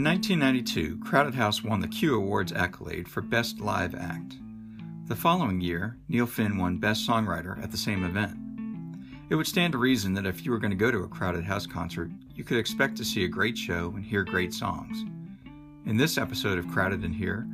In 0.00 0.04
1992, 0.04 0.96
Crowded 1.04 1.34
House 1.34 1.62
won 1.62 1.80
the 1.80 1.86
Q 1.86 2.16
Awards 2.16 2.54
accolade 2.54 3.06
for 3.06 3.20
Best 3.20 3.60
Live 3.60 3.94
Act. 3.94 4.38
The 5.08 5.14
following 5.14 5.60
year, 5.60 5.98
Neil 6.08 6.24
Finn 6.24 6.56
won 6.56 6.78
Best 6.78 7.06
Songwriter 7.06 7.62
at 7.62 7.70
the 7.70 7.76
same 7.76 8.06
event. 8.06 8.34
It 9.28 9.34
would 9.34 9.46
stand 9.46 9.72
to 9.72 9.78
reason 9.78 10.14
that 10.14 10.24
if 10.24 10.42
you 10.42 10.52
were 10.52 10.58
going 10.58 10.70
to 10.70 10.74
go 10.74 10.90
to 10.90 11.02
a 11.02 11.06
Crowded 11.06 11.44
House 11.44 11.66
concert, 11.66 12.10
you 12.34 12.44
could 12.44 12.56
expect 12.56 12.96
to 12.96 13.04
see 13.04 13.24
a 13.24 13.28
great 13.28 13.58
show 13.58 13.92
and 13.94 14.02
hear 14.02 14.24
great 14.24 14.54
songs. 14.54 15.04
In 15.84 15.98
this 15.98 16.16
episode 16.16 16.58
of 16.58 16.68
Crowded 16.68 17.04
in 17.04 17.12
Here, 17.12 17.46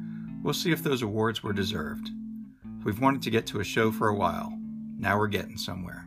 we'll 0.44 0.54
see 0.54 0.70
if 0.70 0.84
those 0.84 1.02
awards 1.02 1.42
were 1.42 1.52
deserved. 1.52 2.10
We've 2.84 3.00
wanted 3.00 3.22
to 3.22 3.30
get 3.30 3.46
to 3.46 3.58
a 3.58 3.64
show 3.64 3.90
for 3.90 4.06
a 4.06 4.14
while. 4.14 4.56
Now 4.96 5.18
we're 5.18 5.26
getting 5.26 5.58
somewhere. 5.58 6.06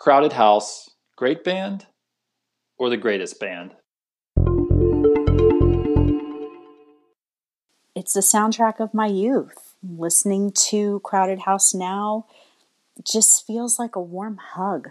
Crowded 0.00 0.32
House, 0.32 0.88
great 1.14 1.44
band 1.44 1.84
or 2.78 2.88
the 2.88 2.96
greatest 2.96 3.38
band? 3.38 3.72
It's 7.94 8.14
the 8.14 8.20
soundtrack 8.20 8.80
of 8.80 8.94
my 8.94 9.08
youth. 9.08 9.74
Listening 9.86 10.52
to 10.52 11.00
Crowded 11.00 11.40
House 11.40 11.74
now 11.74 12.24
just 13.06 13.46
feels 13.46 13.78
like 13.78 13.94
a 13.94 14.00
warm 14.00 14.38
hug. 14.38 14.88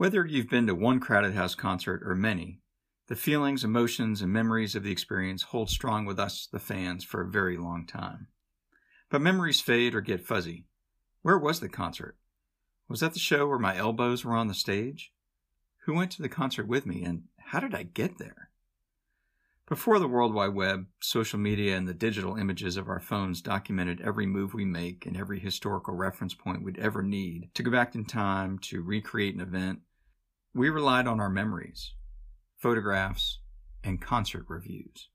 Whether 0.00 0.24
you've 0.24 0.48
been 0.48 0.66
to 0.66 0.74
one 0.74 0.98
Crowded 0.98 1.34
House 1.34 1.54
concert 1.54 2.00
or 2.06 2.14
many, 2.14 2.62
the 3.08 3.14
feelings, 3.14 3.64
emotions, 3.64 4.22
and 4.22 4.32
memories 4.32 4.74
of 4.74 4.82
the 4.82 4.90
experience 4.90 5.42
hold 5.42 5.68
strong 5.68 6.06
with 6.06 6.18
us, 6.18 6.48
the 6.50 6.58
fans, 6.58 7.04
for 7.04 7.20
a 7.20 7.28
very 7.28 7.58
long 7.58 7.84
time. 7.86 8.28
But 9.10 9.20
memories 9.20 9.60
fade 9.60 9.94
or 9.94 10.00
get 10.00 10.24
fuzzy. 10.24 10.64
Where 11.20 11.36
was 11.36 11.60
the 11.60 11.68
concert? 11.68 12.16
Was 12.88 13.00
that 13.00 13.12
the 13.12 13.18
show 13.18 13.46
where 13.46 13.58
my 13.58 13.76
elbows 13.76 14.24
were 14.24 14.34
on 14.34 14.48
the 14.48 14.54
stage? 14.54 15.12
Who 15.84 15.92
went 15.92 16.12
to 16.12 16.22
the 16.22 16.30
concert 16.30 16.66
with 16.66 16.86
me, 16.86 17.04
and 17.04 17.24
how 17.36 17.60
did 17.60 17.74
I 17.74 17.82
get 17.82 18.16
there? 18.16 18.48
Before 19.68 19.98
the 19.98 20.08
World 20.08 20.32
Wide 20.32 20.54
Web, 20.54 20.86
social 21.00 21.38
media, 21.38 21.76
and 21.76 21.86
the 21.86 21.92
digital 21.92 22.36
images 22.36 22.78
of 22.78 22.88
our 22.88 23.00
phones 23.00 23.42
documented 23.42 24.00
every 24.00 24.24
move 24.24 24.54
we 24.54 24.64
make 24.64 25.04
and 25.04 25.14
every 25.14 25.40
historical 25.40 25.94
reference 25.94 26.32
point 26.32 26.62
we'd 26.62 26.78
ever 26.78 27.02
need 27.02 27.50
to 27.52 27.62
go 27.62 27.70
back 27.70 27.94
in 27.94 28.06
time 28.06 28.58
to 28.60 28.80
recreate 28.80 29.34
an 29.34 29.42
event, 29.42 29.80
we 30.54 30.68
relied 30.68 31.06
on 31.06 31.20
our 31.20 31.30
memories, 31.30 31.94
photographs, 32.58 33.38
and 33.84 34.00
concert 34.00 34.44
reviews. 34.48 35.08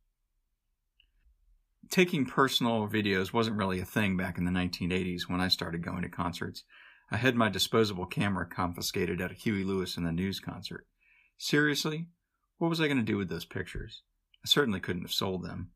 Taking 1.89 2.25
personal 2.25 2.87
videos 2.87 3.33
wasn't 3.33 3.57
really 3.57 3.79
a 3.79 3.85
thing 3.85 4.17
back 4.17 4.37
in 4.37 4.45
the 4.45 4.51
1980s 4.51 5.23
when 5.27 5.41
I 5.41 5.49
started 5.49 5.83
going 5.83 6.01
to 6.01 6.09
concerts. 6.09 6.63
I 7.11 7.17
had 7.17 7.35
my 7.35 7.49
disposable 7.49 8.05
camera 8.05 8.47
confiscated 8.47 9.21
at 9.21 9.31
a 9.31 9.35
Huey 9.35 9.63
Lewis 9.63 9.97
and 9.97 10.05
the 10.05 10.11
News 10.11 10.39
concert. 10.39 10.87
Seriously? 11.37 12.07
What 12.57 12.69
was 12.69 12.81
I 12.81 12.87
going 12.87 12.97
to 12.97 13.03
do 13.03 13.17
with 13.17 13.29
those 13.29 13.45
pictures? 13.45 14.01
I 14.43 14.47
certainly 14.47 14.79
couldn't 14.79 15.03
have 15.03 15.11
sold 15.11 15.43
them. 15.43 15.71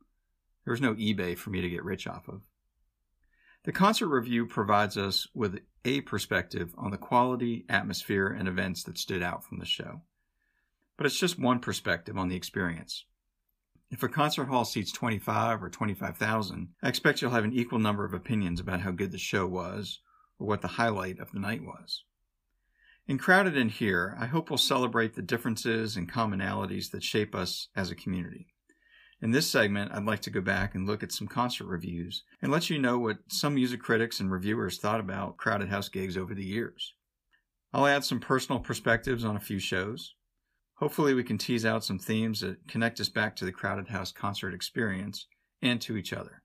There 0.65 0.71
was 0.71 0.81
no 0.81 0.95
eBay 0.95 1.37
for 1.37 1.49
me 1.49 1.61
to 1.61 1.69
get 1.69 1.83
rich 1.83 2.07
off 2.07 2.27
of. 2.27 2.41
The 3.69 3.73
concert 3.73 4.07
review 4.07 4.47
provides 4.47 4.97
us 4.97 5.27
with 5.35 5.59
a 5.85 6.01
perspective 6.01 6.73
on 6.75 6.89
the 6.89 6.97
quality, 6.97 7.65
atmosphere, 7.69 8.25
and 8.25 8.47
events 8.47 8.81
that 8.85 8.97
stood 8.97 9.21
out 9.21 9.43
from 9.43 9.59
the 9.59 9.65
show. 9.67 10.01
But 10.97 11.05
it's 11.05 11.19
just 11.19 11.37
one 11.37 11.59
perspective 11.59 12.17
on 12.17 12.29
the 12.29 12.35
experience. 12.35 13.05
If 13.91 14.01
a 14.01 14.09
concert 14.09 14.45
hall 14.45 14.65
seats 14.65 14.91
25 14.91 15.61
or 15.61 15.69
25,000, 15.69 16.69
I 16.81 16.89
expect 16.89 17.21
you'll 17.21 17.29
have 17.29 17.43
an 17.43 17.53
equal 17.53 17.77
number 17.77 18.03
of 18.03 18.15
opinions 18.15 18.59
about 18.59 18.81
how 18.81 18.89
good 18.89 19.11
the 19.11 19.19
show 19.19 19.45
was 19.45 19.99
or 20.39 20.47
what 20.47 20.61
the 20.61 20.67
highlight 20.69 21.19
of 21.19 21.31
the 21.31 21.39
night 21.39 21.61
was. 21.61 22.05
In 23.05 23.19
Crowded 23.19 23.55
in 23.55 23.69
Here, 23.69 24.17
I 24.19 24.25
hope 24.25 24.49
we'll 24.49 24.57
celebrate 24.57 25.13
the 25.13 25.21
differences 25.21 25.95
and 25.95 26.11
commonalities 26.11 26.89
that 26.89 27.03
shape 27.03 27.35
us 27.35 27.67
as 27.75 27.91
a 27.91 27.95
community. 27.95 28.47
In 29.21 29.31
this 29.31 29.49
segment, 29.49 29.91
I'd 29.93 30.05
like 30.05 30.21
to 30.21 30.29
go 30.29 30.39
back 30.39 30.75
and 30.75 30.87
look 30.87 31.03
at 31.03 31.11
some 31.11 31.27
concert 31.27 31.65
reviews 31.65 32.23
and 32.41 32.51
let 32.51 32.69
you 32.69 32.79
know 32.79 32.97
what 32.97 33.17
some 33.27 33.55
music 33.55 33.81
critics 33.81 34.21
and 34.21 34.31
reviewers 34.31 34.77
thought 34.77 35.01
about 35.01 35.35
Crowded 35.35 35.67
House 35.67 35.89
gigs 35.89 36.15
over 36.15 36.33
the 36.33 36.45
years. 36.45 36.93
I'll 37.73 37.85
add 37.85 38.05
some 38.05 38.21
personal 38.21 38.59
perspectives 38.61 39.25
on 39.25 39.35
a 39.35 39.41
few 39.41 39.59
shows. 39.59 40.15
Hopefully, 40.75 41.13
we 41.13 41.25
can 41.25 41.37
tease 41.37 41.65
out 41.65 41.83
some 41.83 41.99
themes 41.99 42.39
that 42.39 42.65
connect 42.69 43.01
us 43.01 43.09
back 43.09 43.35
to 43.35 43.45
the 43.45 43.51
Crowded 43.51 43.89
House 43.89 44.13
concert 44.13 44.53
experience 44.53 45.27
and 45.61 45.81
to 45.81 45.97
each 45.97 46.13
other. 46.13 46.41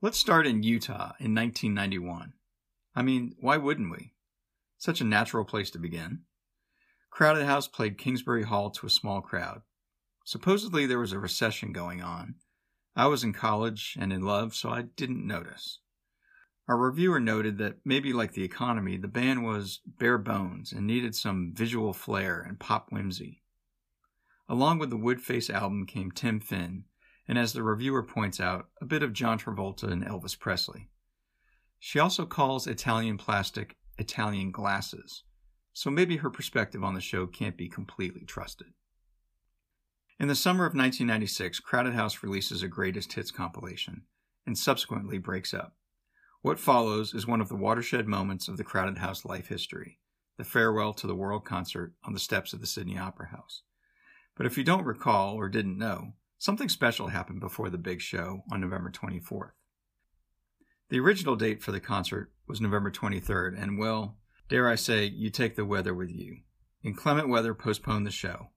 Let's 0.00 0.18
start 0.18 0.46
in 0.46 0.62
Utah 0.62 1.12
in 1.20 1.34
1991. 1.34 2.32
I 2.94 3.02
mean, 3.02 3.34
why 3.38 3.58
wouldn't 3.58 3.90
we? 3.90 4.14
Such 4.78 5.02
a 5.02 5.04
natural 5.04 5.44
place 5.44 5.70
to 5.72 5.78
begin. 5.78 6.20
Crowded 7.10 7.44
House 7.44 7.68
played 7.68 7.98
Kingsbury 7.98 8.44
Hall 8.44 8.70
to 8.70 8.86
a 8.86 8.90
small 8.90 9.20
crowd. 9.20 9.60
Supposedly 10.28 10.84
there 10.84 10.98
was 10.98 11.12
a 11.12 11.18
recession 11.18 11.72
going 11.72 12.02
on. 12.02 12.34
I 12.94 13.06
was 13.06 13.24
in 13.24 13.32
college 13.32 13.96
and 13.98 14.12
in 14.12 14.20
love, 14.20 14.54
so 14.54 14.68
I 14.68 14.82
didn't 14.82 15.26
notice. 15.26 15.78
Our 16.68 16.76
reviewer 16.76 17.18
noted 17.18 17.56
that 17.56 17.78
maybe 17.82 18.12
like 18.12 18.32
the 18.32 18.44
economy, 18.44 18.98
the 18.98 19.08
band 19.08 19.42
was 19.42 19.80
bare 19.86 20.18
bones 20.18 20.70
and 20.70 20.86
needed 20.86 21.14
some 21.14 21.54
visual 21.54 21.94
flair 21.94 22.42
and 22.46 22.60
pop 22.60 22.90
whimsy. 22.90 23.42
Along 24.50 24.78
with 24.78 24.90
the 24.90 24.98
Woodface 24.98 25.48
album 25.48 25.86
came 25.86 26.10
Tim 26.10 26.40
Finn, 26.40 26.84
and 27.26 27.38
as 27.38 27.54
the 27.54 27.62
reviewer 27.62 28.02
points 28.02 28.38
out, 28.38 28.68
a 28.82 28.84
bit 28.84 29.02
of 29.02 29.14
John 29.14 29.38
Travolta 29.38 29.84
and 29.84 30.04
Elvis 30.04 30.38
Presley. 30.38 30.90
She 31.78 31.98
also 31.98 32.26
calls 32.26 32.66
Italian 32.66 33.16
plastic 33.16 33.78
Italian 33.96 34.50
glasses, 34.50 35.22
so 35.72 35.88
maybe 35.88 36.18
her 36.18 36.28
perspective 36.28 36.84
on 36.84 36.92
the 36.92 37.00
show 37.00 37.26
can't 37.26 37.56
be 37.56 37.70
completely 37.70 38.26
trusted. 38.26 38.74
In 40.20 40.26
the 40.26 40.34
summer 40.34 40.64
of 40.64 40.74
1996, 40.74 41.60
Crowded 41.60 41.94
House 41.94 42.24
releases 42.24 42.60
a 42.60 42.68
greatest 42.68 43.12
hits 43.12 43.30
compilation 43.30 44.02
and 44.44 44.58
subsequently 44.58 45.18
breaks 45.18 45.54
up. 45.54 45.76
What 46.42 46.58
follows 46.58 47.14
is 47.14 47.24
one 47.24 47.40
of 47.40 47.48
the 47.48 47.56
watershed 47.56 48.08
moments 48.08 48.48
of 48.48 48.56
the 48.56 48.64
Crowded 48.64 48.98
House 48.98 49.24
life 49.24 49.46
history 49.46 49.98
the 50.36 50.44
farewell 50.44 50.92
to 50.94 51.06
the 51.08 51.16
world 51.16 51.44
concert 51.44 51.94
on 52.04 52.12
the 52.12 52.20
steps 52.20 52.52
of 52.52 52.60
the 52.60 52.66
Sydney 52.66 52.96
Opera 52.96 53.28
House. 53.28 53.62
But 54.36 54.46
if 54.46 54.56
you 54.56 54.62
don't 54.62 54.84
recall 54.84 55.34
or 55.34 55.48
didn't 55.48 55.76
know, 55.76 56.12
something 56.38 56.68
special 56.68 57.08
happened 57.08 57.40
before 57.40 57.70
the 57.70 57.76
big 57.76 58.00
show 58.00 58.42
on 58.52 58.60
November 58.60 58.92
24th. 58.92 59.50
The 60.90 61.00
original 61.00 61.34
date 61.34 61.60
for 61.60 61.72
the 61.72 61.80
concert 61.80 62.30
was 62.46 62.60
November 62.60 62.92
23rd, 62.92 63.60
and 63.60 63.78
well, 63.78 64.16
dare 64.48 64.68
I 64.68 64.76
say, 64.76 65.06
you 65.06 65.28
take 65.28 65.56
the 65.56 65.64
weather 65.64 65.92
with 65.92 66.10
you. 66.10 66.38
Inclement 66.84 67.28
weather 67.28 67.52
postponed 67.52 68.06
the 68.06 68.12
show. 68.12 68.50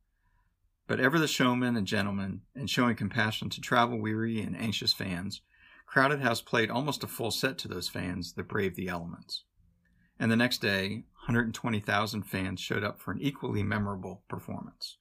But 0.91 0.99
ever 0.99 1.17
the 1.17 1.25
showman 1.25 1.77
and 1.77 1.87
gentleman, 1.87 2.41
and 2.53 2.69
showing 2.69 2.97
compassion 2.97 3.49
to 3.51 3.61
travel 3.61 3.97
weary 3.97 4.41
and 4.41 4.57
anxious 4.57 4.91
fans, 4.91 5.39
Crowded 5.85 6.19
House 6.19 6.41
played 6.41 6.69
almost 6.69 7.01
a 7.01 7.07
full 7.07 7.31
set 7.31 7.57
to 7.59 7.69
those 7.69 7.87
fans 7.87 8.33
that 8.33 8.49
braved 8.49 8.75
the 8.75 8.89
elements. 8.89 9.45
And 10.19 10.29
the 10.29 10.35
next 10.35 10.57
day, 10.57 11.05
120,000 11.27 12.23
fans 12.23 12.59
showed 12.59 12.83
up 12.83 12.99
for 12.99 13.11
an 13.11 13.21
equally 13.21 13.63
memorable 13.63 14.23
performance. 14.27 14.97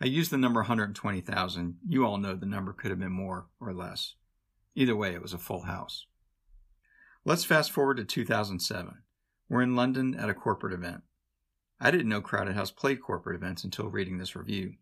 I 0.00 0.04
use 0.04 0.28
the 0.28 0.38
number 0.38 0.60
120,000. 0.60 1.78
You 1.88 2.06
all 2.06 2.18
know 2.18 2.36
the 2.36 2.46
number 2.46 2.72
could 2.72 2.92
have 2.92 3.00
been 3.00 3.10
more 3.10 3.48
or 3.60 3.74
less. 3.74 4.14
Either 4.76 4.94
way, 4.94 5.14
it 5.14 5.22
was 5.22 5.32
a 5.32 5.38
full 5.38 5.62
house. 5.62 6.06
Let's 7.24 7.42
fast 7.42 7.72
forward 7.72 7.96
to 7.96 8.04
2007. 8.04 9.02
We're 9.48 9.62
in 9.62 9.74
London 9.74 10.14
at 10.14 10.30
a 10.30 10.34
corporate 10.34 10.74
event. 10.74 11.02
I 11.80 11.90
didn't 11.90 12.08
know 12.08 12.20
Crowded 12.20 12.54
House 12.54 12.70
played 12.70 13.02
corporate 13.02 13.36
events 13.36 13.64
until 13.64 13.88
reading 13.88 14.18
this 14.18 14.34
review. 14.34 14.74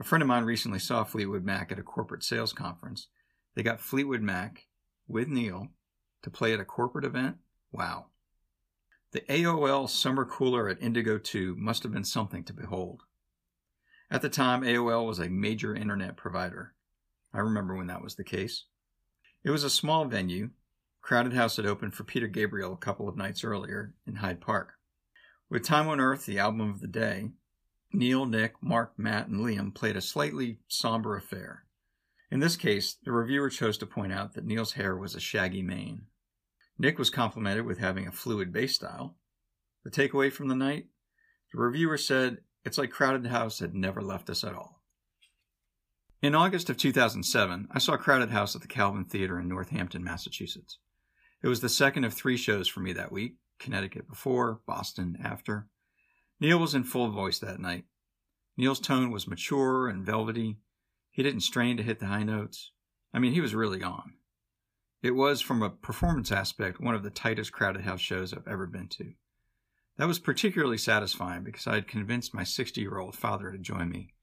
A 0.00 0.04
friend 0.04 0.22
of 0.22 0.28
mine 0.28 0.44
recently 0.44 0.78
saw 0.78 1.04
Fleetwood 1.04 1.44
Mac 1.44 1.70
at 1.70 1.78
a 1.78 1.82
corporate 1.82 2.24
sales 2.24 2.52
conference. 2.52 3.08
They 3.54 3.62
got 3.62 3.80
Fleetwood 3.80 4.22
Mac 4.22 4.66
with 5.08 5.28
Neil 5.28 5.68
to 6.22 6.30
play 6.30 6.52
at 6.52 6.60
a 6.60 6.64
corporate 6.64 7.04
event. 7.04 7.36
Wow. 7.72 8.06
The 9.12 9.20
AOL 9.22 9.88
summer 9.88 10.24
cooler 10.24 10.68
at 10.68 10.82
Indigo 10.82 11.16
2 11.16 11.54
must 11.56 11.84
have 11.84 11.92
been 11.92 12.04
something 12.04 12.44
to 12.44 12.52
behold. 12.52 13.04
At 14.10 14.20
the 14.20 14.28
time, 14.28 14.62
AOL 14.62 15.06
was 15.06 15.18
a 15.18 15.28
major 15.28 15.74
internet 15.74 16.16
provider. 16.16 16.74
I 17.32 17.38
remember 17.38 17.74
when 17.74 17.86
that 17.86 18.02
was 18.02 18.16
the 18.16 18.24
case. 18.24 18.64
It 19.44 19.50
was 19.50 19.64
a 19.64 19.70
small 19.70 20.04
venue. 20.04 20.50
Crowded 21.00 21.32
House 21.32 21.56
had 21.56 21.66
opened 21.66 21.94
for 21.94 22.04
Peter 22.04 22.26
Gabriel 22.26 22.72
a 22.72 22.78
couple 22.78 23.08
of 23.08 23.16
nights 23.16 23.44
earlier 23.44 23.94
in 24.06 24.16
Hyde 24.16 24.40
Park. 24.40 24.75
With 25.48 25.62
Time 25.62 25.86
on 25.86 26.00
Earth, 26.00 26.26
the 26.26 26.40
album 26.40 26.68
of 26.68 26.80
the 26.80 26.88
day, 26.88 27.30
Neil, 27.92 28.26
Nick, 28.26 28.54
Mark, 28.60 28.94
Matt, 28.98 29.28
and 29.28 29.40
Liam 29.40 29.72
played 29.72 29.96
a 29.96 30.00
slightly 30.00 30.58
somber 30.66 31.16
affair. 31.16 31.64
In 32.32 32.40
this 32.40 32.56
case, 32.56 32.96
the 33.04 33.12
reviewer 33.12 33.48
chose 33.48 33.78
to 33.78 33.86
point 33.86 34.12
out 34.12 34.34
that 34.34 34.44
Neil's 34.44 34.72
hair 34.72 34.96
was 34.96 35.14
a 35.14 35.20
shaggy 35.20 35.62
mane. 35.62 36.06
Nick 36.78 36.98
was 36.98 37.10
complimented 37.10 37.64
with 37.64 37.78
having 37.78 38.08
a 38.08 38.12
fluid 38.12 38.52
bass 38.52 38.74
style. 38.74 39.16
The 39.84 39.90
takeaway 39.90 40.32
from 40.32 40.48
the 40.48 40.56
night? 40.56 40.86
The 41.52 41.60
reviewer 41.60 41.96
said 41.96 42.38
it's 42.64 42.76
like 42.76 42.90
Crowded 42.90 43.28
House 43.28 43.60
had 43.60 43.72
never 43.72 44.02
left 44.02 44.28
us 44.28 44.42
at 44.42 44.54
all. 44.54 44.82
In 46.20 46.34
August 46.34 46.68
of 46.70 46.76
2007, 46.76 47.68
I 47.70 47.78
saw 47.78 47.96
Crowded 47.96 48.30
House 48.30 48.56
at 48.56 48.62
the 48.62 48.68
Calvin 48.68 49.04
Theater 49.04 49.38
in 49.38 49.46
Northampton, 49.46 50.02
Massachusetts. 50.02 50.78
It 51.40 51.46
was 51.46 51.60
the 51.60 51.68
second 51.68 52.02
of 52.02 52.12
three 52.12 52.36
shows 52.36 52.66
for 52.66 52.80
me 52.80 52.92
that 52.94 53.12
week 53.12 53.36
Connecticut 53.58 54.08
before, 54.08 54.60
Boston 54.66 55.18
after. 55.22 55.68
Neil 56.40 56.58
was 56.58 56.74
in 56.74 56.84
full 56.84 57.10
voice 57.10 57.38
that 57.38 57.60
night. 57.60 57.84
Neil's 58.56 58.80
tone 58.80 59.10
was 59.10 59.28
mature 59.28 59.88
and 59.88 60.04
velvety. 60.04 60.58
He 61.10 61.22
didn't 61.22 61.40
strain 61.40 61.76
to 61.76 61.82
hit 61.82 61.98
the 61.98 62.06
high 62.06 62.22
notes. 62.22 62.72
I 63.12 63.18
mean, 63.18 63.32
he 63.32 63.40
was 63.40 63.54
really 63.54 63.82
on. 63.82 64.14
It 65.02 65.12
was, 65.12 65.40
from 65.40 65.62
a 65.62 65.70
performance 65.70 66.32
aspect, 66.32 66.80
one 66.80 66.94
of 66.94 67.02
the 67.02 67.10
tightest 67.10 67.52
crowded 67.52 67.82
house 67.82 68.00
shows 68.00 68.32
I've 68.32 68.48
ever 68.48 68.66
been 68.66 68.88
to. 68.88 69.12
That 69.98 70.08
was 70.08 70.18
particularly 70.18 70.78
satisfying 70.78 71.42
because 71.42 71.66
I 71.66 71.74
had 71.74 71.88
convinced 71.88 72.34
my 72.34 72.44
60 72.44 72.80
year 72.80 72.98
old 72.98 73.14
father 73.14 73.50
to 73.50 73.58
join 73.58 73.88
me. 73.88 74.14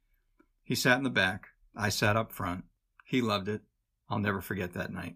He 0.63 0.75
sat 0.75 0.97
in 0.97 1.03
the 1.03 1.09
back. 1.09 1.47
I 1.75 1.89
sat 1.89 2.15
up 2.15 2.31
front. 2.31 2.65
He 3.05 3.21
loved 3.21 3.47
it. 3.47 3.61
I'll 4.09 4.19
never 4.19 4.41
forget 4.41 4.73
that 4.73 4.93
night. 4.93 5.15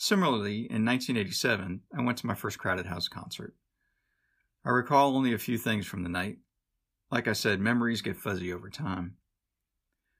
Similarly, 0.00 0.58
in 0.70 0.84
1987, 0.84 1.80
I 1.96 2.02
went 2.02 2.18
to 2.18 2.26
my 2.26 2.34
first 2.34 2.56
Crowded 2.56 2.86
House 2.86 3.08
concert. 3.08 3.54
I 4.64 4.70
recall 4.70 5.16
only 5.16 5.34
a 5.34 5.38
few 5.38 5.58
things 5.58 5.86
from 5.86 6.04
the 6.04 6.08
night. 6.08 6.38
Like 7.10 7.26
I 7.26 7.32
said, 7.32 7.58
memories 7.58 8.00
get 8.00 8.16
fuzzy 8.16 8.52
over 8.52 8.70
time. 8.70 9.16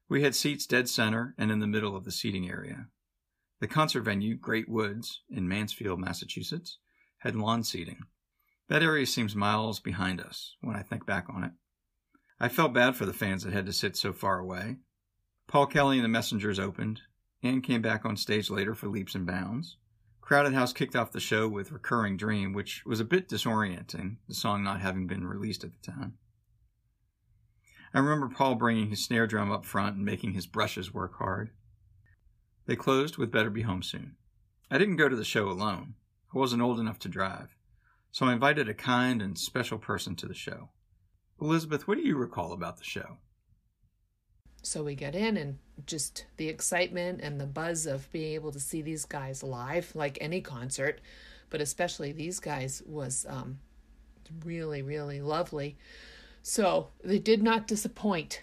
We 0.09 0.23
had 0.23 0.35
seats 0.35 0.67
dead 0.67 0.89
center 0.89 1.35
and 1.39 1.53
in 1.53 1.61
the 1.61 1.67
middle 1.69 1.95
of 1.95 2.05
the 2.05 2.11
seating 2.11 2.51
area. 2.51 2.87
The 3.61 3.69
concert 3.69 4.03
venue, 4.03 4.37
Great 4.37 4.69
Woods, 4.69 5.23
in 5.31 5.49
Mansfield, 5.49 6.01
Massachusetts, 6.01 6.79
had 7.19 7.37
lawn 7.37 7.63
seating. 7.63 8.01
That 8.69 8.83
area 8.83 9.07
seems 9.07 9.37
miles 9.37 9.79
behind 9.79 10.21
us 10.21 10.57
when 10.61 10.75
I 10.75 10.83
think 10.83 11.07
back 11.07 11.27
on 11.29 11.45
it. 11.45 11.53
I 12.41 12.49
felt 12.49 12.73
bad 12.73 12.97
for 12.97 13.07
the 13.07 13.13
fans 13.13 13.45
that 13.45 13.53
had 13.53 13.67
to 13.67 13.73
sit 13.73 13.97
so 13.97 14.13
far 14.13 14.41
away. 14.41 14.79
Paul 15.47 15.67
Kelly 15.67 15.99
and 15.99 16.05
the 16.05 16.09
Messengers 16.09 16.59
opened, 16.59 17.03
and 17.43 17.63
came 17.63 17.83
back 17.83 18.05
on 18.05 18.17
stage 18.17 18.51
later 18.51 18.75
for 18.75 18.89
Leaps 18.89 19.15
and 19.15 19.27
Bounds. 19.27 19.77
Crowded 20.21 20.53
House 20.53 20.73
kicked 20.73 20.95
off 20.95 21.13
the 21.13 21.21
show 21.21 21.49
with 21.49 21.73
Recurring 21.73 22.17
Dream, 22.17 22.53
which 22.53 22.85
was 22.85 23.01
a 23.01 23.05
bit 23.05 23.29
disorienting, 23.29 24.17
the 24.29 24.35
song 24.35 24.63
not 24.63 24.81
having 24.81 25.07
been 25.07 25.27
released 25.27 25.65
at 25.65 25.71
the 25.73 25.93
time. 25.93 26.19
I 27.95 28.01
remember 28.01 28.29
Paul 28.29 28.57
bringing 28.57 28.91
his 28.91 29.03
snare 29.03 29.27
drum 29.27 29.51
up 29.51 29.65
front 29.65 29.97
and 29.97 30.05
making 30.05 30.35
his 30.35 30.47
brushes 30.47 30.93
work 30.93 31.17
hard. 31.19 31.51
They 32.67 32.77
closed 32.77 33.17
with 33.17 33.33
Better 33.33 33.49
Be 33.49 33.63
Home 33.63 33.83
Soon. 33.83 34.17
I 34.71 34.77
didn't 34.77 34.97
go 34.97 35.09
to 35.09 35.17
the 35.17 35.25
show 35.25 35.49
alone. 35.49 35.95
I 36.35 36.39
wasn't 36.39 36.61
old 36.61 36.79
enough 36.79 36.99
to 37.01 37.09
drive, 37.09 37.57
so 38.11 38.27
I 38.27 38.35
invited 38.35 38.69
a 38.69 38.75
kind 38.75 39.23
and 39.23 39.39
special 39.39 39.79
person 39.79 40.15
to 40.17 40.27
the 40.27 40.35
show. 40.35 40.69
Elizabeth, 41.41 41.89
what 41.89 41.97
do 41.97 42.07
you 42.07 42.17
recall 42.17 42.53
about 42.53 42.77
the 42.77 42.85
show? 42.85 43.17
So 44.63 44.85
we 44.85 44.95
get 44.95 45.15
in 45.15 45.39
and 45.39 45.59
just 45.87 46.25
the 46.37 46.49
excitement 46.49 47.21
and 47.23 47.41
the 47.41 47.47
buzz 47.47 47.87
of 47.87 48.11
being 48.13 48.35
able 48.35 48.53
to 48.53 48.61
see 48.61 48.83
these 48.83 49.05
guys 49.05 49.43
live, 49.43 49.95
like 49.95 50.19
any 50.21 50.41
concert, 50.41 51.01
but 51.51 51.61
especially 51.61 52.13
these 52.13 52.41
guys 52.41 52.83
was 52.87 53.27
um, 53.29 53.59
really, 54.45 54.83
really 54.83 55.21
lovely. 55.21 55.77
So 56.43 56.89
they 57.03 57.19
did 57.19 57.43
not 57.43 57.67
disappoint. 57.67 58.43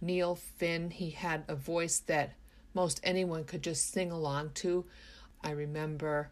Neil 0.00 0.34
Finn, 0.34 0.90
he 0.90 1.10
had 1.10 1.44
a 1.48 1.54
voice 1.54 1.98
that 2.00 2.32
most 2.74 3.00
anyone 3.02 3.44
could 3.44 3.62
just 3.62 3.92
sing 3.92 4.10
along 4.10 4.50
to. 4.54 4.84
I 5.42 5.50
remember 5.50 6.30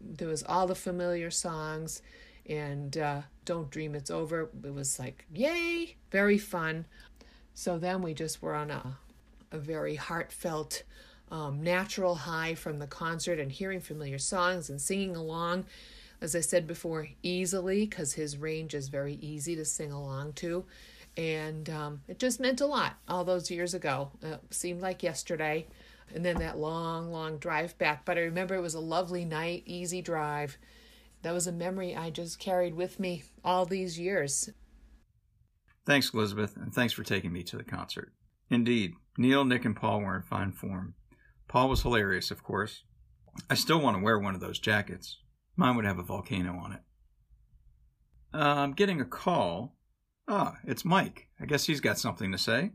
there 0.00 0.28
was 0.28 0.42
all 0.42 0.66
the 0.66 0.74
familiar 0.74 1.30
songs 1.30 2.02
and 2.46 2.96
uh, 2.96 3.22
Don't 3.44 3.70
Dream 3.70 3.94
It's 3.94 4.10
Over. 4.10 4.50
It 4.64 4.74
was 4.74 4.98
like, 4.98 5.26
yay, 5.32 5.96
very 6.10 6.38
fun. 6.38 6.86
So 7.54 7.78
then 7.78 8.02
we 8.02 8.14
just 8.14 8.42
were 8.42 8.54
on 8.54 8.70
a, 8.70 8.98
a 9.54 9.58
very 9.58 9.94
heartfelt, 9.94 10.82
um, 11.30 11.62
natural 11.62 12.14
high 12.14 12.54
from 12.54 12.78
the 12.78 12.86
concert 12.86 13.38
and 13.38 13.50
hearing 13.50 13.80
familiar 13.80 14.18
songs 14.18 14.68
and 14.68 14.80
singing 14.80 15.16
along. 15.16 15.64
As 16.20 16.34
I 16.34 16.40
said 16.40 16.66
before, 16.66 17.08
easily, 17.22 17.86
because 17.86 18.14
his 18.14 18.36
range 18.36 18.74
is 18.74 18.88
very 18.88 19.14
easy 19.14 19.56
to 19.56 19.64
sing 19.64 19.92
along 19.92 20.34
to. 20.34 20.64
And 21.16 21.68
um, 21.70 22.00
it 22.08 22.18
just 22.18 22.40
meant 22.40 22.60
a 22.60 22.66
lot 22.66 22.94
all 23.08 23.24
those 23.24 23.50
years 23.50 23.74
ago. 23.74 24.10
It 24.22 24.40
seemed 24.50 24.80
like 24.80 25.02
yesterday. 25.02 25.66
And 26.14 26.24
then 26.24 26.38
that 26.38 26.58
long, 26.58 27.12
long 27.12 27.38
drive 27.38 27.76
back. 27.78 28.04
But 28.04 28.18
I 28.18 28.22
remember 28.22 28.54
it 28.54 28.60
was 28.60 28.74
a 28.74 28.80
lovely 28.80 29.24
night, 29.24 29.62
easy 29.66 30.02
drive. 30.02 30.58
That 31.22 31.32
was 31.32 31.46
a 31.46 31.52
memory 31.52 31.94
I 31.94 32.10
just 32.10 32.38
carried 32.38 32.74
with 32.74 32.98
me 33.00 33.22
all 33.44 33.64
these 33.64 33.98
years. 33.98 34.50
Thanks, 35.86 36.12
Elizabeth, 36.12 36.56
and 36.56 36.74
thanks 36.74 36.94
for 36.94 37.02
taking 37.02 37.32
me 37.32 37.42
to 37.44 37.56
the 37.56 37.64
concert. 37.64 38.12
Indeed, 38.50 38.94
Neil, 39.16 39.44
Nick, 39.44 39.64
and 39.64 39.76
Paul 39.76 40.00
were 40.00 40.16
in 40.16 40.22
fine 40.22 40.52
form. 40.52 40.94
Paul 41.48 41.68
was 41.68 41.82
hilarious, 41.82 42.30
of 42.30 42.42
course. 42.42 42.82
I 43.48 43.54
still 43.54 43.80
want 43.80 43.96
to 43.96 44.02
wear 44.02 44.18
one 44.18 44.34
of 44.34 44.40
those 44.40 44.58
jackets. 44.58 45.18
Mine 45.56 45.76
would 45.76 45.84
have 45.84 45.98
a 45.98 46.02
volcano 46.02 46.58
on 46.58 46.72
it. 46.72 46.80
Uh, 48.32 48.38
I'm 48.38 48.72
getting 48.72 49.00
a 49.00 49.04
call. 49.04 49.76
Ah, 50.26 50.56
it's 50.64 50.84
Mike. 50.84 51.28
I 51.40 51.46
guess 51.46 51.66
he's 51.66 51.80
got 51.80 51.98
something 51.98 52.32
to 52.32 52.38
say. 52.38 52.72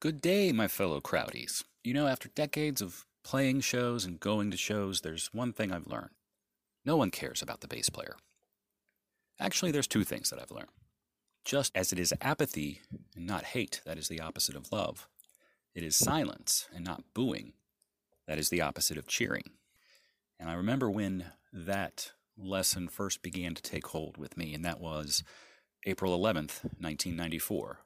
Good 0.00 0.20
day, 0.20 0.50
my 0.50 0.66
fellow 0.66 1.00
crowdies. 1.00 1.62
You 1.84 1.94
know, 1.94 2.06
after 2.06 2.28
decades 2.28 2.80
of 2.80 3.06
playing 3.22 3.60
shows 3.60 4.04
and 4.04 4.18
going 4.18 4.50
to 4.50 4.56
shows, 4.56 5.02
there's 5.02 5.28
one 5.32 5.52
thing 5.52 5.72
I've 5.72 5.86
learned. 5.86 6.10
No 6.84 6.96
one 6.96 7.10
cares 7.10 7.42
about 7.42 7.60
the 7.60 7.68
bass 7.68 7.90
player. 7.90 8.16
Actually, 9.38 9.70
there's 9.70 9.86
two 9.86 10.04
things 10.04 10.30
that 10.30 10.40
I've 10.40 10.50
learned. 10.50 10.68
Just 11.50 11.76
as 11.76 11.92
it 11.92 11.98
is 11.98 12.14
apathy 12.20 12.80
and 13.16 13.26
not 13.26 13.42
hate 13.42 13.80
that 13.84 13.98
is 13.98 14.06
the 14.06 14.20
opposite 14.20 14.54
of 14.54 14.70
love, 14.70 15.08
it 15.74 15.82
is 15.82 15.96
silence 15.96 16.68
and 16.72 16.84
not 16.84 17.02
booing 17.12 17.54
that 18.28 18.38
is 18.38 18.50
the 18.50 18.60
opposite 18.60 18.96
of 18.96 19.08
cheering. 19.08 19.50
And 20.38 20.48
I 20.48 20.52
remember 20.52 20.88
when 20.88 21.32
that 21.52 22.12
lesson 22.38 22.86
first 22.86 23.20
began 23.20 23.56
to 23.56 23.62
take 23.62 23.88
hold 23.88 24.16
with 24.16 24.36
me, 24.36 24.54
and 24.54 24.64
that 24.64 24.78
was 24.78 25.24
April 25.84 26.16
11th, 26.16 26.62
1994, 26.78 27.80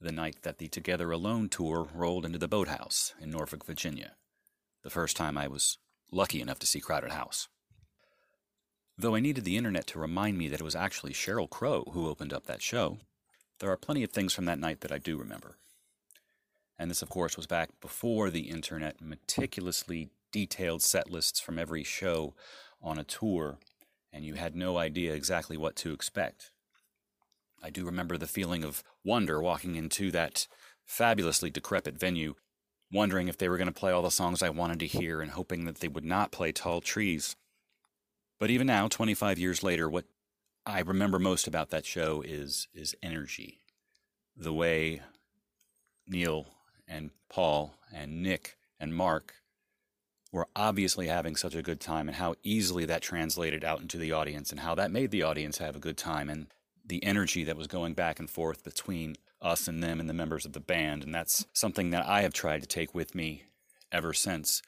the 0.00 0.10
night 0.10 0.38
that 0.42 0.58
the 0.58 0.66
Together 0.66 1.12
Alone 1.12 1.48
tour 1.48 1.86
rolled 1.94 2.24
into 2.24 2.38
the 2.38 2.48
Boathouse 2.48 3.14
in 3.20 3.30
Norfolk, 3.30 3.64
Virginia, 3.64 4.16
the 4.82 4.90
first 4.90 5.16
time 5.16 5.38
I 5.38 5.46
was 5.46 5.78
lucky 6.10 6.40
enough 6.40 6.58
to 6.58 6.66
see 6.66 6.80
Crowded 6.80 7.12
House. 7.12 7.46
Though 9.00 9.14
I 9.14 9.20
needed 9.20 9.44
the 9.44 9.56
internet 9.56 9.86
to 9.88 9.98
remind 9.98 10.36
me 10.36 10.48
that 10.48 10.60
it 10.60 10.64
was 10.64 10.76
actually 10.76 11.14
Sheryl 11.14 11.48
Crow 11.48 11.84
who 11.94 12.06
opened 12.06 12.34
up 12.34 12.44
that 12.44 12.60
show, 12.60 12.98
there 13.58 13.70
are 13.70 13.78
plenty 13.78 14.02
of 14.04 14.10
things 14.10 14.34
from 14.34 14.44
that 14.44 14.58
night 14.58 14.82
that 14.82 14.92
I 14.92 14.98
do 14.98 15.16
remember. 15.16 15.56
And 16.78 16.90
this, 16.90 17.00
of 17.00 17.08
course, 17.08 17.34
was 17.34 17.46
back 17.46 17.70
before 17.80 18.28
the 18.28 18.50
internet 18.50 19.00
meticulously 19.00 20.10
detailed 20.32 20.82
set 20.82 21.08
lists 21.08 21.40
from 21.40 21.58
every 21.58 21.82
show 21.82 22.34
on 22.82 22.98
a 22.98 23.04
tour, 23.04 23.56
and 24.12 24.22
you 24.22 24.34
had 24.34 24.54
no 24.54 24.76
idea 24.76 25.14
exactly 25.14 25.56
what 25.56 25.76
to 25.76 25.94
expect. 25.94 26.50
I 27.62 27.70
do 27.70 27.86
remember 27.86 28.18
the 28.18 28.26
feeling 28.26 28.62
of 28.64 28.84
wonder 29.02 29.40
walking 29.40 29.76
into 29.76 30.10
that 30.10 30.46
fabulously 30.84 31.48
decrepit 31.48 31.98
venue, 31.98 32.34
wondering 32.92 33.28
if 33.28 33.38
they 33.38 33.48
were 33.48 33.56
going 33.56 33.66
to 33.66 33.72
play 33.72 33.92
all 33.92 34.02
the 34.02 34.10
songs 34.10 34.42
I 34.42 34.50
wanted 34.50 34.78
to 34.80 34.86
hear 34.86 35.22
and 35.22 35.30
hoping 35.30 35.64
that 35.64 35.76
they 35.76 35.88
would 35.88 36.04
not 36.04 36.32
play 36.32 36.52
Tall 36.52 36.82
Trees. 36.82 37.34
But 38.40 38.50
even 38.50 38.66
now, 38.66 38.88
25 38.88 39.38
years 39.38 39.62
later, 39.62 39.88
what 39.88 40.06
I 40.66 40.80
remember 40.80 41.18
most 41.18 41.46
about 41.46 41.70
that 41.70 41.84
show 41.84 42.22
is 42.22 42.66
is 42.74 42.96
energy. 43.02 43.60
The 44.34 44.52
way 44.52 45.02
Neil 46.08 46.46
and 46.88 47.10
Paul 47.28 47.74
and 47.94 48.22
Nick 48.22 48.56
and 48.80 48.94
Mark 48.94 49.34
were 50.32 50.48
obviously 50.56 51.08
having 51.08 51.36
such 51.36 51.54
a 51.54 51.62
good 51.62 51.80
time 51.80 52.08
and 52.08 52.16
how 52.16 52.34
easily 52.42 52.86
that 52.86 53.02
translated 53.02 53.62
out 53.62 53.80
into 53.80 53.98
the 53.98 54.12
audience 54.12 54.50
and 54.50 54.60
how 54.60 54.74
that 54.74 54.90
made 54.90 55.10
the 55.10 55.22
audience 55.22 55.58
have 55.58 55.76
a 55.76 55.80
good 55.80 55.98
time 55.98 56.30
and 56.30 56.46
the 56.84 57.04
energy 57.04 57.44
that 57.44 57.56
was 57.56 57.66
going 57.66 57.94
back 57.94 58.18
and 58.18 58.30
forth 58.30 58.64
between 58.64 59.16
us 59.42 59.68
and 59.68 59.82
them 59.82 60.00
and 60.00 60.08
the 60.08 60.14
members 60.14 60.46
of 60.46 60.52
the 60.52 60.60
band 60.60 61.02
and 61.02 61.14
that's 61.14 61.46
something 61.52 61.90
that 61.90 62.06
I 62.06 62.22
have 62.22 62.32
tried 62.32 62.62
to 62.62 62.68
take 62.68 62.94
with 62.94 63.14
me 63.14 63.44
ever 63.90 64.12
since 64.12 64.62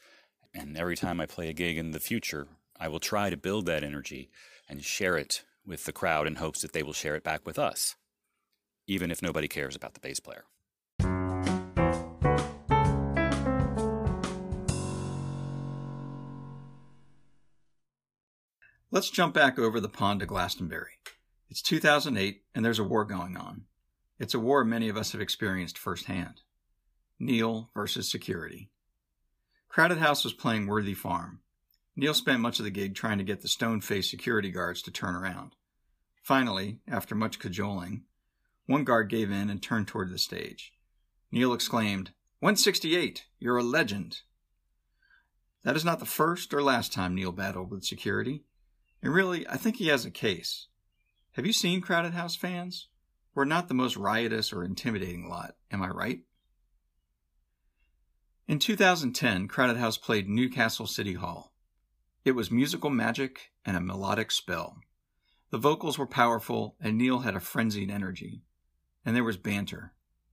and 0.52 0.76
every 0.76 0.97
time 0.97 1.21
I 1.21 1.26
play 1.26 1.49
a 1.49 1.52
gig 1.52 1.79
in 1.79 1.93
the 1.93 2.00
future 2.00 2.49
I 2.83 2.89
will 2.89 2.99
try 2.99 3.31
to 3.31 3.37
build 3.37 3.67
that 3.67 3.85
energy 3.85 4.29
and 4.69 4.83
share 4.83 5.17
it 5.17 5.45
with 5.65 5.85
the 5.85 5.93
crowd 5.93 6.27
in 6.27 6.35
hopes 6.35 6.62
that 6.62 6.73
they 6.73 6.83
will 6.83 6.93
share 6.93 7.15
it 7.15 7.23
back 7.23 7.47
with 7.47 7.57
us, 7.57 7.95
even 8.89 9.12
if 9.12 9.23
nobody 9.23 9.47
cares 9.47 9.77
about 9.77 9.95
the 9.95 10.01
bass 10.01 10.19
player. 10.19 10.43
Let's 18.91 19.11
jump 19.11 19.33
back 19.33 19.61
over 19.61 19.79
the 19.79 19.89
pond 19.89 20.19
to 20.19 20.27
Glastonbury. 20.27 20.99
It's 21.49 21.62
2008 21.62 22.43
and 22.53 22.65
there's 22.65 22.81
a 22.81 22.85
war 22.85 23.05
going 23.05 23.37
on. 23.37 23.67
It's 24.19 24.35
a 24.35 24.41
war 24.41 24.65
many 24.65 24.89
of 24.89 24.97
us 24.97 25.12
have 25.12 25.21
experienced 25.21 25.79
firsthand. 25.79 26.41
Neil 27.21 27.71
versus 27.75 28.11
security. 28.11 28.71
Crowded 29.69 29.99
House 29.99 30.25
was 30.25 30.33
playing 30.33 30.67
Worthy 30.67 30.95
Farm, 30.95 31.43
Neil 31.95 32.15
spent 32.15 32.41
much 32.41 32.59
of 32.59 32.65
the 32.65 32.71
gig 32.71 32.95
trying 32.95 33.19
to 33.19 33.25
get 33.25 33.43
the 33.43 33.49
stone 33.49 33.81
faced 33.81 34.11
security 34.11 34.51
guards 34.51 34.81
to 34.83 34.91
turn 34.91 35.15
around. 35.15 35.55
Finally, 36.23 36.79
after 36.89 37.15
much 37.15 37.39
cajoling, 37.39 38.05
one 38.67 38.85
guard 38.85 39.11
gave 39.11 39.31
in 39.31 39.51
and 39.51 39.63
turned 39.63 39.89
toward 39.89 40.11
the 40.11 40.19
stage. 40.19 40.73
Neil 41.31 41.53
exclaimed, 41.53 42.13
168, 42.41 43.27
you're 43.39 43.59
a 43.59 43.63
legend. 43.63 44.21
That 45.65 45.77
is 45.77 45.85
not 45.85 45.99
the 45.99 46.07
first 46.07 46.53
or 46.55 46.63
last 46.63 46.93
time 46.93 47.15
Neil 47.15 47.33
battled 47.33 47.71
with 47.71 47.85
security. 47.85 48.45
And 49.03 49.13
really, 49.13 49.47
I 49.49 49.57
think 49.57 49.77
he 49.77 49.89
has 49.89 50.05
a 50.05 50.11
case. 50.11 50.69
Have 51.33 51.47
you 51.47 51.53
seen 51.53 51.81
Crowded 51.81 52.15
House 52.15 52.37
fans? 52.37 52.89
We're 53.35 53.45
not 53.45 53.69
the 53.69 53.75
most 53.75 53.97
riotous 53.97 54.53
or 54.53 54.65
intimidating 54.65 55.29
lot, 55.29 55.57
am 55.71 55.83
I 55.83 55.89
right? 55.89 56.21
In 58.47 58.59
2010, 58.59 59.49
Crowded 59.49 59.77
House 59.77 59.97
played 59.97 60.29
Newcastle 60.29 60.87
City 60.87 61.15
Hall. 61.15 61.51
It 62.25 62.33
was 62.33 62.50
musical 62.50 62.91
magic 62.91 63.50
and 63.64 63.76
a 63.76 63.81
melodic 63.81 64.31
spell. 64.31 64.79
The 65.50 65.59
vocals 65.59 65.99
were 65.99 66.07
powerful, 66.07 66.76
and 66.81 66.97
Neil 66.97 67.21
had 67.21 67.35
a 67.35 67.41
frenzied 67.41 67.91
energy. 67.91 68.43
And 69.05 69.17
there 69.17 69.25
was 69.25 69.37
banter 69.37 69.93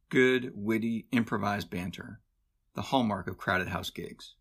good, 0.09 0.51
witty, 0.55 1.07
improvised 1.11 1.69
banter, 1.69 2.19
the 2.73 2.81
hallmark 2.81 3.27
of 3.27 3.37
Crowded 3.37 3.67
House 3.67 3.91
gigs. 3.91 4.33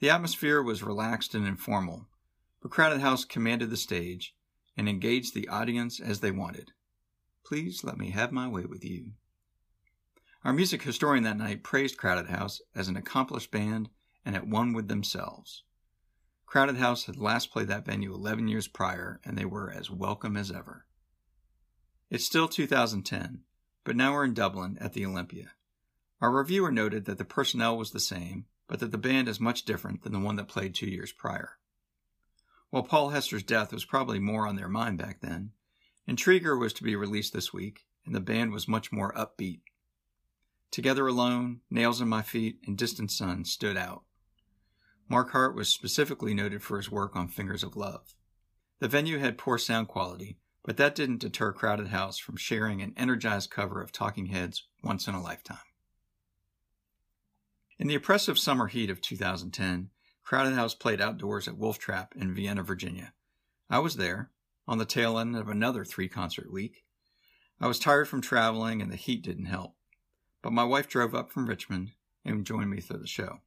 The 0.00 0.08
atmosphere 0.08 0.62
was 0.62 0.82
relaxed 0.82 1.34
and 1.34 1.46
informal, 1.46 2.06
but 2.62 2.70
Crowded 2.70 3.02
House 3.02 3.26
commanded 3.26 3.68
the 3.68 3.76
stage 3.76 4.34
and 4.76 4.88
engaged 4.88 5.34
the 5.34 5.48
audience 5.48 6.00
as 6.00 6.20
they 6.20 6.30
wanted. 6.30 6.72
Please 7.44 7.84
let 7.84 7.98
me 7.98 8.10
have 8.10 8.32
my 8.32 8.48
way 8.48 8.64
with 8.64 8.82
you. 8.82 9.12
Our 10.44 10.54
music 10.54 10.82
historian 10.82 11.24
that 11.24 11.36
night 11.36 11.62
praised 11.62 11.98
Crowded 11.98 12.30
House 12.30 12.62
as 12.74 12.88
an 12.88 12.96
accomplished 12.96 13.50
band 13.50 13.90
and 14.24 14.34
at 14.34 14.46
one 14.46 14.72
with 14.72 14.88
themselves. 14.88 15.64
Crowded 16.50 16.78
House 16.78 17.04
had 17.04 17.16
last 17.16 17.52
played 17.52 17.68
that 17.68 17.86
venue 17.86 18.12
11 18.12 18.48
years 18.48 18.66
prior, 18.66 19.20
and 19.24 19.38
they 19.38 19.44
were 19.44 19.70
as 19.70 19.88
welcome 19.88 20.36
as 20.36 20.50
ever. 20.50 20.84
It's 22.10 22.24
still 22.24 22.48
2010, 22.48 23.44
but 23.84 23.94
now 23.94 24.12
we're 24.14 24.24
in 24.24 24.34
Dublin 24.34 24.76
at 24.80 24.92
the 24.92 25.06
Olympia. 25.06 25.52
Our 26.20 26.32
reviewer 26.32 26.72
noted 26.72 27.04
that 27.04 27.18
the 27.18 27.24
personnel 27.24 27.78
was 27.78 27.92
the 27.92 28.00
same, 28.00 28.46
but 28.66 28.80
that 28.80 28.90
the 28.90 28.98
band 28.98 29.28
is 29.28 29.38
much 29.38 29.64
different 29.64 30.02
than 30.02 30.12
the 30.12 30.18
one 30.18 30.34
that 30.36 30.48
played 30.48 30.74
two 30.74 30.90
years 30.90 31.12
prior. 31.12 31.58
While 32.70 32.82
Paul 32.82 33.10
Hester's 33.10 33.44
death 33.44 33.72
was 33.72 33.84
probably 33.84 34.18
more 34.18 34.48
on 34.48 34.56
their 34.56 34.68
mind 34.68 34.98
back 34.98 35.20
then, 35.20 35.52
Intriguer 36.08 36.58
was 36.58 36.72
to 36.72 36.82
be 36.82 36.96
released 36.96 37.32
this 37.32 37.52
week, 37.52 37.86
and 38.04 38.12
the 38.12 38.18
band 38.18 38.50
was 38.50 38.66
much 38.66 38.90
more 38.90 39.14
upbeat. 39.14 39.60
Together 40.72 41.06
Alone, 41.06 41.60
Nails 41.70 42.00
in 42.00 42.08
My 42.08 42.22
Feet, 42.22 42.58
and 42.66 42.76
Distant 42.76 43.12
Sun 43.12 43.44
stood 43.44 43.76
out. 43.76 44.02
Mark 45.10 45.32
Hart 45.32 45.56
was 45.56 45.68
specifically 45.68 46.34
noted 46.34 46.62
for 46.62 46.76
his 46.76 46.88
work 46.88 47.16
on 47.16 47.26
Fingers 47.26 47.64
of 47.64 47.74
Love. 47.74 48.14
The 48.78 48.86
venue 48.86 49.18
had 49.18 49.38
poor 49.38 49.58
sound 49.58 49.88
quality, 49.88 50.38
but 50.62 50.76
that 50.76 50.94
didn't 50.94 51.18
deter 51.18 51.52
Crowded 51.52 51.88
House 51.88 52.16
from 52.16 52.36
sharing 52.36 52.80
an 52.80 52.94
energized 52.96 53.50
cover 53.50 53.82
of 53.82 53.90
Talking 53.90 54.26
Heads 54.26 54.68
once 54.84 55.08
in 55.08 55.16
a 55.16 55.20
lifetime. 55.20 55.58
In 57.76 57.88
the 57.88 57.96
oppressive 57.96 58.38
summer 58.38 58.68
heat 58.68 58.88
of 58.88 59.00
2010, 59.00 59.90
Crowded 60.22 60.54
House 60.54 60.74
played 60.74 61.00
outdoors 61.00 61.48
at 61.48 61.58
Wolf 61.58 61.80
Trap 61.80 62.14
in 62.14 62.32
Vienna, 62.32 62.62
Virginia. 62.62 63.12
I 63.68 63.80
was 63.80 63.96
there, 63.96 64.30
on 64.68 64.78
the 64.78 64.84
tail 64.84 65.18
end 65.18 65.34
of 65.34 65.48
another 65.48 65.84
three 65.84 66.08
concert 66.08 66.52
week. 66.52 66.84
I 67.60 67.66
was 67.66 67.80
tired 67.80 68.06
from 68.06 68.20
traveling 68.20 68.80
and 68.80 68.92
the 68.92 68.96
heat 68.96 69.22
didn't 69.22 69.46
help, 69.46 69.74
but 70.40 70.52
my 70.52 70.62
wife 70.62 70.86
drove 70.86 71.16
up 71.16 71.32
from 71.32 71.46
Richmond 71.46 71.90
and 72.24 72.46
joined 72.46 72.70
me 72.70 72.80
for 72.80 72.96
the 72.96 73.08
show. 73.08 73.40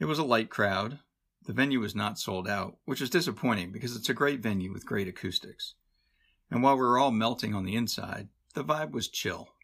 It 0.00 0.06
was 0.06 0.18
a 0.18 0.24
light 0.24 0.50
crowd. 0.50 0.98
The 1.46 1.52
venue 1.52 1.80
was 1.80 1.94
not 1.94 2.18
sold 2.18 2.48
out, 2.48 2.78
which 2.84 3.00
is 3.00 3.10
disappointing 3.10 3.70
because 3.70 3.94
it's 3.94 4.08
a 4.08 4.14
great 4.14 4.40
venue 4.40 4.72
with 4.72 4.86
great 4.86 5.06
acoustics. 5.06 5.74
And 6.50 6.62
while 6.62 6.74
we 6.74 6.80
were 6.80 6.98
all 6.98 7.10
melting 7.10 7.54
on 7.54 7.64
the 7.64 7.76
inside, 7.76 8.28
the 8.54 8.64
vibe 8.64 8.92
was 8.92 9.08
chill. 9.08 9.54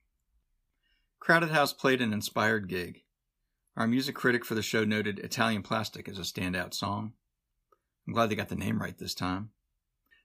Crowded 1.18 1.50
House 1.50 1.72
played 1.72 2.00
an 2.00 2.12
inspired 2.12 2.68
gig. 2.68 3.02
Our 3.76 3.87
music 3.87 4.14
critic 4.14 4.44
for 4.44 4.54
the 4.54 4.62
show 4.62 4.84
noted 4.84 5.18
Italian 5.18 5.62
Plastic 5.62 6.08
as 6.08 6.18
a 6.18 6.22
standout 6.22 6.75
song. 6.75 7.14
I'm 8.06 8.12
glad 8.12 8.30
they 8.30 8.37
got 8.37 8.49
the 8.49 8.56
name 8.56 8.80
right 8.80 8.96
this 8.99 9.14
time. 9.14 9.50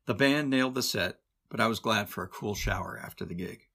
The 0.06 0.14
band 0.14 0.50
nailed 0.50 0.76
the 0.76 0.84
set, 0.84 1.20
but 1.50 1.60
I 1.60 1.68
was 1.68 1.80
glad 1.80 2.10
for 2.10 2.24
a 2.24 2.30
cool 2.30 2.56
shower 2.56 3.00
after 3.04 3.26
the 3.26 3.36
gig. 3.36 3.68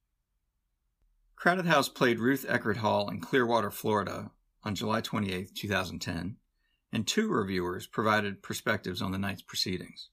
Crowded 1.37 1.67
House 1.67 1.89
played 1.89 2.21
Ruth 2.21 2.47
Eckerd 2.49 2.79
Hall 2.79 3.09
in 3.09 3.21
Clearwater, 3.21 3.71
Florida 3.71 4.31
on 4.65 4.75
July 4.75 5.01
28, 5.01 5.55
2010, 5.55 6.37
and 6.93 7.07
two 7.07 7.29
reviewers 7.29 7.87
provided 7.87 8.43
perspectives 8.43 9.01
on 9.01 9.13
the 9.13 9.19
night's 9.19 9.43
proceedings. 9.43 10.11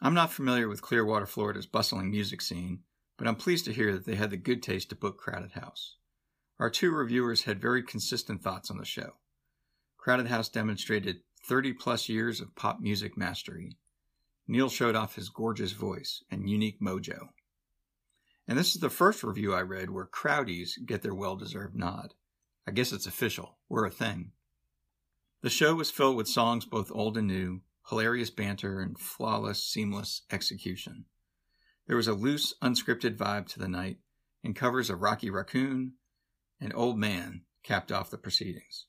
I'm 0.00 0.14
not 0.14 0.32
familiar 0.32 0.68
with 0.68 0.82
Clearwater, 0.82 1.26
Florida's 1.26 1.66
bustling 1.66 2.10
music 2.10 2.40
scene, 2.40 2.80
but 3.16 3.26
I'm 3.26 3.34
pleased 3.34 3.64
to 3.64 3.72
hear 3.72 3.92
that 3.92 4.06
they 4.06 4.14
had 4.14 4.30
the 4.30 4.36
good 4.36 4.62
taste 4.62 4.90
to 4.90 4.96
book 4.96 5.18
Crowded 5.18 5.52
House. 5.52 5.96
Our 6.60 6.70
two 6.70 6.90
reviewers 6.90 7.42
had 7.42 7.60
very 7.60 7.82
consistent 7.82 8.42
thoughts 8.42 8.70
on 8.70 8.78
the 8.78 8.84
show. 8.84 9.14
Crowded 9.96 10.28
House 10.28 10.48
demonstrated 10.48 11.22
30 11.44 11.72
plus 11.72 12.08
years 12.08 12.40
of 12.40 12.54
pop 12.54 12.80
music 12.80 13.16
mastery. 13.16 13.76
Neil 14.46 14.68
showed 14.68 14.94
off 14.94 15.16
his 15.16 15.28
gorgeous 15.28 15.72
voice 15.72 16.22
and 16.30 16.48
unique 16.48 16.80
mojo. 16.80 17.28
And 18.46 18.56
this 18.56 18.74
is 18.74 18.80
the 18.80 18.90
first 18.90 19.22
review 19.22 19.52
I 19.52 19.60
read 19.60 19.90
where 19.90 20.06
Crowdies 20.06 20.78
get 20.86 21.02
their 21.02 21.14
well 21.14 21.36
deserved 21.36 21.76
nod. 21.76 22.14
I 22.68 22.70
guess 22.70 22.92
it's 22.92 23.06
official. 23.06 23.56
We're 23.70 23.86
a 23.86 23.90
thing. 23.90 24.32
The 25.40 25.48
show 25.48 25.74
was 25.74 25.90
filled 25.90 26.18
with 26.18 26.28
songs 26.28 26.66
both 26.66 26.92
old 26.92 27.16
and 27.16 27.26
new, 27.26 27.62
hilarious 27.88 28.28
banter, 28.28 28.80
and 28.80 28.98
flawless, 28.98 29.64
seamless 29.64 30.20
execution. 30.30 31.06
There 31.86 31.96
was 31.96 32.08
a 32.08 32.12
loose, 32.12 32.52
unscripted 32.60 33.16
vibe 33.16 33.48
to 33.48 33.58
the 33.58 33.68
night, 33.68 34.00
and 34.44 34.54
covers 34.54 34.90
of 34.90 35.00
Rocky 35.00 35.30
Raccoon 35.30 35.94
and 36.60 36.74
Old 36.74 36.98
Man 36.98 37.44
capped 37.62 37.90
off 37.90 38.10
the 38.10 38.18
proceedings. 38.18 38.84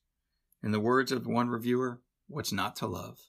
In 0.62 0.72
the 0.72 0.82
words 0.82 1.14
of 1.14 1.26
one 1.26 1.48
reviewer, 1.48 2.02
what's 2.28 2.52
not 2.52 2.76
to 2.78 2.86
love? 2.86 3.20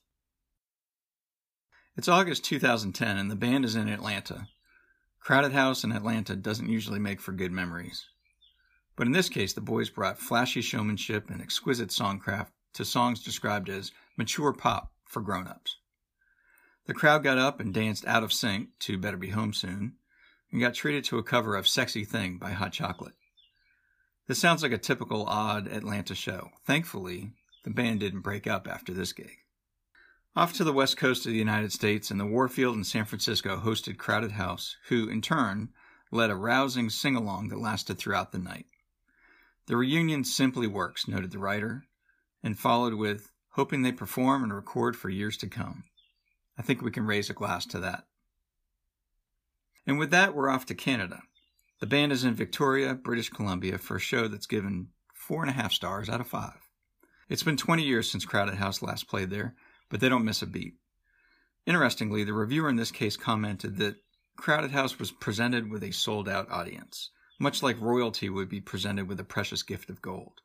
It's 1.95 2.09
August 2.09 2.43
2010, 2.43 3.17
and 3.17 3.31
the 3.31 3.37
band 3.37 3.63
is 3.63 3.77
in 3.77 3.87
Atlanta. 3.87 4.49
Crowded 5.21 5.53
House 5.53 5.85
in 5.85 5.93
Atlanta 5.93 6.35
doesn't 6.35 6.67
usually 6.67 6.99
make 6.99 7.21
for 7.21 7.31
good 7.31 7.53
memories. 7.53 8.05
But 8.95 9.07
in 9.07 9.13
this 9.13 9.29
case, 9.29 9.53
the 9.53 9.61
boys 9.61 9.89
brought 9.89 10.19
flashy 10.19 10.61
showmanship 10.61 11.29
and 11.29 11.41
exquisite 11.41 11.89
songcraft 11.89 12.51
to 12.73 12.85
songs 12.85 13.23
described 13.23 13.69
as 13.69 13.91
mature 14.17 14.53
pop 14.53 14.91
for 15.05 15.21
grown 15.21 15.47
ups. 15.47 15.77
The 16.85 16.93
crowd 16.93 17.23
got 17.23 17.37
up 17.37 17.59
and 17.59 17.73
danced 17.73 18.05
out 18.05 18.23
of 18.23 18.33
sync 18.33 18.69
to 18.79 18.97
Better 18.97 19.17
Be 19.17 19.29
Home 19.29 19.53
Soon 19.53 19.93
and 20.51 20.61
got 20.61 20.73
treated 20.73 21.03
to 21.05 21.17
a 21.17 21.23
cover 21.23 21.55
of 21.55 21.67
Sexy 21.67 22.03
Thing 22.03 22.37
by 22.37 22.51
Hot 22.51 22.73
Chocolate. 22.73 23.13
This 24.27 24.39
sounds 24.39 24.63
like 24.63 24.71
a 24.71 24.77
typical 24.77 25.25
odd 25.25 25.67
Atlanta 25.67 26.15
show. 26.15 26.49
Thankfully, 26.65 27.33
the 27.63 27.69
band 27.69 27.99
didn't 27.99 28.21
break 28.21 28.47
up 28.47 28.67
after 28.67 28.93
this 28.93 29.13
gig. 29.13 29.37
Off 30.35 30.53
to 30.53 30.63
the 30.63 30.73
west 30.73 30.97
coast 30.97 31.25
of 31.25 31.33
the 31.33 31.37
United 31.37 31.73
States, 31.73 32.09
and 32.09 32.19
the 32.19 32.25
Warfield 32.25 32.75
in 32.75 32.83
San 32.83 33.05
Francisco 33.05 33.57
hosted 33.57 33.97
Crowded 33.97 34.31
House, 34.31 34.77
who, 34.87 35.09
in 35.09 35.21
turn, 35.21 35.69
led 36.11 36.29
a 36.29 36.35
rousing 36.35 36.89
sing 36.89 37.15
along 37.15 37.49
that 37.49 37.59
lasted 37.59 37.97
throughout 37.97 38.31
the 38.31 38.39
night. 38.39 38.65
The 39.71 39.77
reunion 39.77 40.25
simply 40.25 40.67
works, 40.67 41.07
noted 41.07 41.31
the 41.31 41.39
writer, 41.39 41.85
and 42.43 42.59
followed 42.59 42.93
with, 42.93 43.31
hoping 43.51 43.83
they 43.83 43.93
perform 43.93 44.43
and 44.43 44.53
record 44.53 44.97
for 44.97 45.09
years 45.09 45.37
to 45.37 45.47
come. 45.47 45.85
I 46.57 46.61
think 46.61 46.81
we 46.81 46.91
can 46.91 47.05
raise 47.05 47.29
a 47.29 47.33
glass 47.33 47.65
to 47.67 47.79
that. 47.79 48.03
And 49.87 49.97
with 49.97 50.11
that, 50.11 50.35
we're 50.35 50.49
off 50.49 50.65
to 50.65 50.75
Canada. 50.75 51.21
The 51.79 51.87
band 51.87 52.11
is 52.11 52.25
in 52.25 52.33
Victoria, 52.33 52.95
British 52.95 53.29
Columbia, 53.29 53.77
for 53.77 53.95
a 53.95 54.01
show 54.01 54.27
that's 54.27 54.45
given 54.45 54.89
four 55.13 55.41
and 55.41 55.49
a 55.49 55.53
half 55.53 55.71
stars 55.71 56.09
out 56.09 56.19
of 56.19 56.27
five. 56.27 56.67
It's 57.29 57.43
been 57.43 57.55
20 57.55 57.81
years 57.81 58.11
since 58.11 58.25
Crowded 58.25 58.55
House 58.55 58.81
last 58.81 59.07
played 59.07 59.29
there, 59.29 59.55
but 59.87 60.01
they 60.01 60.09
don't 60.09 60.25
miss 60.25 60.41
a 60.41 60.47
beat. 60.47 60.73
Interestingly, 61.65 62.25
the 62.25 62.33
reviewer 62.33 62.67
in 62.67 62.75
this 62.75 62.91
case 62.91 63.15
commented 63.15 63.77
that 63.77 63.95
Crowded 64.35 64.71
House 64.71 64.99
was 64.99 65.13
presented 65.13 65.71
with 65.71 65.81
a 65.81 65.91
sold 65.91 66.27
out 66.27 66.51
audience 66.51 67.11
much 67.41 67.63
like 67.63 67.81
royalty 67.81 68.29
would 68.29 68.47
be 68.47 68.61
presented 68.61 69.07
with 69.07 69.19
a 69.19 69.23
precious 69.23 69.63
gift 69.63 69.89
of 69.89 70.01
gold. 70.01 70.41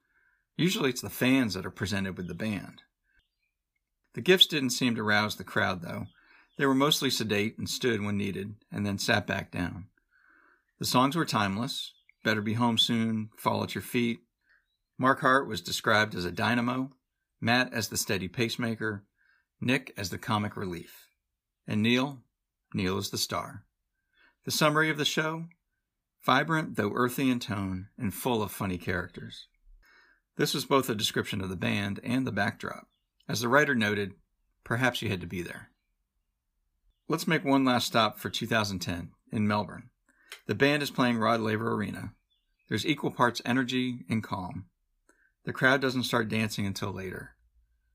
Usually 0.56 0.88
it's 0.88 1.02
the 1.02 1.10
fans 1.10 1.52
that 1.52 1.66
are 1.66 1.70
presented 1.70 2.16
with 2.16 2.26
the 2.26 2.34
band. 2.34 2.82
The 4.14 4.22
gifts 4.22 4.46
didn't 4.46 4.70
seem 4.70 4.94
to 4.94 5.02
rouse 5.02 5.36
the 5.36 5.44
crowd, 5.44 5.82
though. 5.82 6.06
They 6.56 6.64
were 6.64 6.74
mostly 6.74 7.10
sedate 7.10 7.58
and 7.58 7.68
stood 7.68 8.02
when 8.02 8.16
needed, 8.16 8.54
and 8.72 8.86
then 8.86 8.96
sat 8.96 9.26
back 9.26 9.50
down. 9.50 9.88
The 10.78 10.86
songs 10.86 11.16
were 11.16 11.26
timeless 11.26 11.92
Better 12.24 12.40
Be 12.40 12.54
Home 12.54 12.78
Soon, 12.78 13.28
Fall 13.36 13.62
at 13.62 13.74
Your 13.74 13.82
Feet. 13.82 14.20
Mark 14.96 15.20
Hart 15.20 15.46
was 15.46 15.60
described 15.60 16.14
as 16.14 16.24
a 16.24 16.32
dynamo, 16.32 16.92
Matt 17.42 17.74
as 17.74 17.88
the 17.88 17.98
steady 17.98 18.26
pacemaker, 18.26 19.04
Nick 19.60 19.92
as 19.98 20.08
the 20.08 20.16
comic 20.16 20.56
relief, 20.56 21.08
and 21.68 21.82
Neil, 21.82 22.20
Neil 22.72 22.96
is 22.96 23.10
the 23.10 23.18
star. 23.18 23.64
The 24.46 24.50
summary 24.50 24.88
of 24.88 24.96
the 24.96 25.04
show 25.04 25.44
vibrant 26.26 26.74
though 26.74 26.90
earthy 26.92 27.30
in 27.30 27.38
tone 27.38 27.86
and 27.96 28.12
full 28.12 28.42
of 28.42 28.50
funny 28.50 28.76
characters. 28.76 29.46
This 30.36 30.52
was 30.52 30.64
both 30.64 30.90
a 30.90 30.94
description 30.94 31.40
of 31.40 31.48
the 31.48 31.56
band 31.56 32.00
and 32.02 32.26
the 32.26 32.32
backdrop. 32.32 32.88
As 33.28 33.40
the 33.40 33.48
writer 33.48 33.76
noted, 33.76 34.14
perhaps 34.64 35.00
you 35.00 35.08
had 35.08 35.20
to 35.20 35.26
be 35.28 35.40
there. 35.40 35.70
Let's 37.08 37.28
make 37.28 37.44
one 37.44 37.64
last 37.64 37.86
stop 37.86 38.18
for 38.18 38.28
2010 38.28 39.10
in 39.30 39.46
Melbourne. 39.46 39.90
The 40.46 40.56
band 40.56 40.82
is 40.82 40.90
playing 40.90 41.18
Rod 41.18 41.40
Laver 41.40 41.72
Arena. 41.72 42.12
There's 42.68 42.84
equal 42.84 43.12
parts 43.12 43.40
energy 43.44 44.04
and 44.10 44.22
calm. 44.22 44.66
The 45.44 45.52
crowd 45.52 45.80
doesn't 45.80 46.02
start 46.02 46.28
dancing 46.28 46.66
until 46.66 46.90
later. 46.90 47.36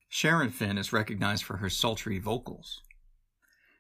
Sharon 0.07 0.51
Finn 0.51 0.77
is 0.77 0.93
recognized 0.93 1.43
for 1.43 1.57
her 1.57 1.69
sultry 1.69 2.17
vocals. 2.17 2.81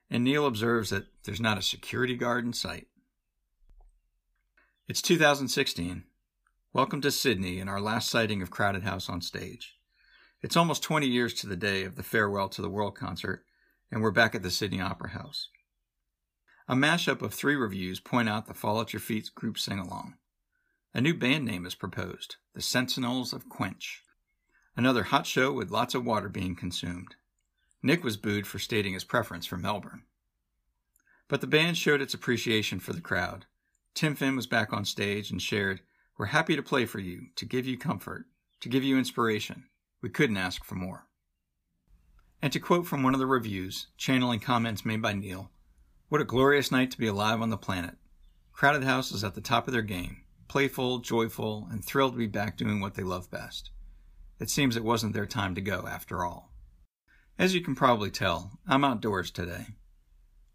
And 0.09 0.25
Neil 0.25 0.45
observes 0.45 0.89
that 0.89 1.05
there's 1.23 1.39
not 1.39 1.57
a 1.57 1.61
security 1.61 2.17
guard 2.17 2.43
in 2.43 2.51
sight. 2.51 2.87
It's 4.91 5.01
2016. 5.01 6.03
Welcome 6.73 6.99
to 6.99 7.11
Sydney 7.11 7.61
and 7.61 7.69
our 7.69 7.79
last 7.79 8.09
sighting 8.09 8.41
of 8.41 8.51
Crowded 8.51 8.83
House 8.83 9.07
on 9.07 9.21
stage. 9.21 9.77
It's 10.41 10.57
almost 10.57 10.83
20 10.83 11.07
years 11.07 11.33
to 11.35 11.47
the 11.47 11.55
day 11.55 11.85
of 11.85 11.95
the 11.95 12.03
Farewell 12.03 12.49
to 12.49 12.61
the 12.61 12.69
World 12.69 12.93
concert, 12.93 13.45
and 13.89 14.01
we're 14.01 14.11
back 14.11 14.35
at 14.35 14.43
the 14.43 14.51
Sydney 14.51 14.81
Opera 14.81 15.11
House. 15.11 15.47
A 16.67 16.75
mashup 16.75 17.21
of 17.21 17.33
three 17.33 17.55
reviews 17.55 18.01
point 18.01 18.27
out 18.27 18.47
the 18.47 18.53
Fall 18.53 18.81
at 18.81 18.91
Your 18.91 18.99
Feet 18.99 19.33
group 19.33 19.57
sing 19.57 19.79
along. 19.79 20.15
A 20.93 20.99
new 20.99 21.13
band 21.13 21.45
name 21.45 21.65
is 21.65 21.73
proposed, 21.73 22.35
the 22.53 22.61
Sentinels 22.61 23.31
of 23.31 23.47
Quench. 23.47 24.03
Another 24.75 25.03
hot 25.03 25.25
show 25.25 25.53
with 25.53 25.71
lots 25.71 25.95
of 25.95 26.03
water 26.03 26.27
being 26.27 26.53
consumed. 26.53 27.15
Nick 27.81 28.03
was 28.03 28.17
booed 28.17 28.45
for 28.45 28.59
stating 28.59 28.93
his 28.93 29.05
preference 29.05 29.45
for 29.45 29.55
Melbourne. 29.55 30.03
But 31.29 31.39
the 31.39 31.47
band 31.47 31.77
showed 31.77 32.01
its 32.01 32.13
appreciation 32.13 32.81
for 32.81 32.91
the 32.91 32.99
crowd. 32.99 33.45
Tim 33.93 34.15
Finn 34.15 34.35
was 34.35 34.47
back 34.47 34.73
on 34.73 34.85
stage 34.85 35.31
and 35.31 35.41
shared, 35.41 35.81
We're 36.17 36.27
happy 36.27 36.55
to 36.55 36.63
play 36.63 36.85
for 36.85 36.99
you, 36.99 37.27
to 37.35 37.45
give 37.45 37.65
you 37.65 37.77
comfort, 37.77 38.25
to 38.61 38.69
give 38.69 38.83
you 38.83 38.97
inspiration. 38.97 39.65
We 40.01 40.09
couldn't 40.09 40.37
ask 40.37 40.63
for 40.63 40.75
more. 40.75 41.07
And 42.41 42.51
to 42.53 42.59
quote 42.59 42.87
from 42.87 43.03
one 43.03 43.13
of 43.13 43.19
the 43.19 43.27
reviews, 43.27 43.87
channeling 43.97 44.39
comments 44.39 44.85
made 44.85 45.01
by 45.01 45.13
Neil, 45.13 45.51
what 46.09 46.21
a 46.21 46.25
glorious 46.25 46.71
night 46.71 46.91
to 46.91 46.97
be 46.97 47.07
alive 47.07 47.41
on 47.41 47.49
the 47.49 47.57
planet. 47.57 47.95
Crowded 48.51 48.83
House 48.83 49.11
is 49.11 49.23
at 49.23 49.35
the 49.35 49.41
top 49.41 49.67
of 49.67 49.73
their 49.73 49.81
game, 49.81 50.23
playful, 50.47 50.99
joyful, 50.99 51.67
and 51.71 51.83
thrilled 51.83 52.13
to 52.13 52.17
be 52.17 52.27
back 52.27 52.57
doing 52.57 52.81
what 52.81 52.95
they 52.95 53.03
love 53.03 53.31
best. 53.31 53.69
It 54.39 54.49
seems 54.49 54.75
it 54.75 54.83
wasn't 54.83 55.13
their 55.13 55.25
time 55.25 55.55
to 55.55 55.61
go 55.61 55.87
after 55.87 56.25
all. 56.25 56.51
As 57.37 57.53
you 57.55 57.61
can 57.61 57.75
probably 57.75 58.11
tell, 58.11 58.59
I'm 58.67 58.83
outdoors 58.83 59.31
today. 59.31 59.67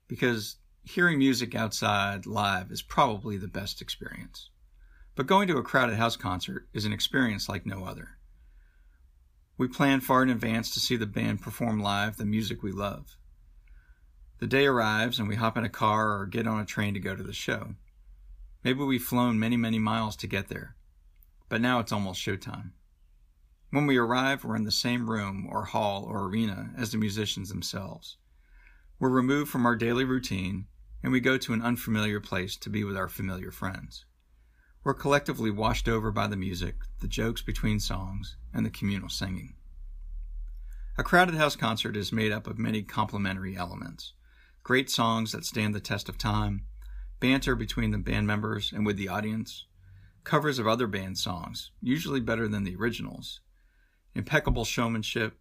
Because 0.09 0.57
hearing 0.89 1.19
music 1.19 1.53
outside 1.57 2.27
live 2.27 2.71
is 2.71 2.81
probably 2.81 3.37
the 3.37 3.49
best 3.49 3.83
experience. 3.83 4.51
But 5.17 5.27
going 5.27 5.49
to 5.49 5.59
a 5.59 5.63
crowded 5.63 5.97
house 5.97 6.17
concert 6.17 6.69
is 6.73 6.85
an 6.85 6.93
experience 6.93 7.49
like 7.49 7.67
no 7.67 7.85
other. 7.85 8.11
We 9.59 9.67
plan 9.67 10.01
far 10.01 10.23
in 10.23 10.31
advance 10.31 10.73
to 10.75 10.81
see 10.81 10.95
the 10.95 11.07
band 11.07 11.43
perform 11.43 11.81
live 11.81 12.17
the 12.17 12.25
music 12.25 12.63
we 12.63 12.71
love. 12.71 13.17
The 14.39 14.47
day 14.47 14.67
arrives 14.67 15.19
and 15.19 15.29
we 15.29 15.35
hop 15.35 15.57
in 15.57 15.65
a 15.65 15.69
car 15.69 16.21
or 16.21 16.27
get 16.27 16.47
on 16.47 16.61
a 16.61 16.65
train 16.65 16.95
to 16.95 17.01
go 17.01 17.17
to 17.17 17.23
the 17.23 17.33
show. 17.33 17.75
Maybe 18.63 18.85
we've 18.85 19.03
flown 19.03 19.41
many, 19.41 19.57
many 19.57 19.81
miles 19.81 20.15
to 20.17 20.29
get 20.29 20.49
there, 20.49 20.77
but 21.49 21.61
now 21.61 21.81
it's 21.81 21.93
almost 21.93 22.25
showtime. 22.25 22.71
When 23.71 23.87
we 23.87 23.97
arrive, 23.97 24.45
we're 24.45 24.57
in 24.57 24.65
the 24.65 24.71
same 24.71 25.11
room 25.11 25.49
or 25.51 25.65
hall 25.65 26.05
or 26.05 26.27
arena 26.27 26.71
as 26.79 26.93
the 26.93 26.99
musicians 26.99 27.49
themselves. 27.49 28.19
We're 29.01 29.11
removed 29.11 29.51
from 29.51 29.67
our 29.67 29.75
daily 29.75 30.05
routine 30.05 30.67
and 31.07 31.13
we 31.13 31.21
go 31.21 31.39
to 31.39 31.53
an 31.53 31.63
unfamiliar 31.63 32.19
place 32.19 32.57
to 32.57 32.69
be 32.69 32.83
with 32.83 32.97
our 32.97 33.07
familiar 33.07 33.53
friends. 33.53 34.05
We're 34.83 34.93
collectively 34.93 35.53
washed 35.53 35.87
over 35.87 36.11
by 36.11 36.27
the 36.27 36.37
music, 36.37 36.79
the 36.99 37.07
jokes 37.07 37.43
between 37.43 37.79
songs, 37.79 38.37
and 38.53 38.67
the 38.67 38.71
communal 38.71 39.09
singing. 39.09 39.55
A 40.99 41.05
crowded 41.05 41.37
house 41.37 41.55
concert 41.55 41.97
is 41.97 42.13
made 42.13 42.33
up 42.33 42.49
of 42.49 42.59
many 42.59 42.83
complementary 42.83 43.57
elements 43.57 44.15
great 44.65 44.91
songs 44.91 45.31
that 45.31 45.45
stand 45.45 45.77
the 45.77 45.81
test 45.81 46.09
of 46.09 46.19
time, 46.19 46.65
banter 47.21 47.55
between 47.55 47.93
the 47.93 47.99
band 47.99 48.27
members 48.27 48.73
and 48.73 48.85
with 48.85 48.97
the 48.97 49.09
audience, 49.09 49.67
covers 50.25 50.59
of 50.59 50.67
other 50.67 50.89
band 50.89 51.17
songs, 51.17 51.71
usually 51.81 52.19
better 52.19 52.49
than 52.49 52.65
the 52.65 52.75
originals, 52.75 53.39
impeccable 54.17 54.65
showmanship, 54.65 55.39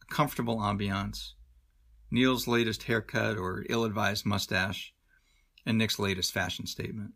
a 0.00 0.14
comfortable 0.14 0.60
ambiance, 0.60 1.34
Neil's 2.10 2.48
latest 2.48 2.84
haircut 2.84 3.36
or 3.36 3.66
ill 3.68 3.84
advised 3.84 4.24
mustache, 4.24 4.94
and 5.66 5.76
Nick's 5.76 5.98
latest 5.98 6.32
fashion 6.32 6.66
statement. 6.66 7.12